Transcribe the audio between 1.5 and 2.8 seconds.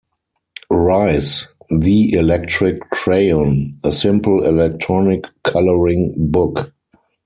"The Electric